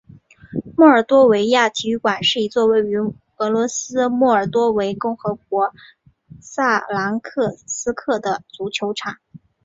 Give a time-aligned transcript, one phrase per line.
[0.75, 2.97] 莫尔多维亚体育场是一座位于
[3.37, 5.71] 俄罗斯莫尔多瓦共和国
[6.41, 7.21] 萨兰
[7.67, 9.17] 斯克的足球场。